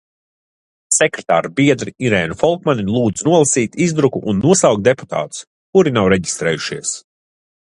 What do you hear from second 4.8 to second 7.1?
deputātus, kuri nav reģistrējušies.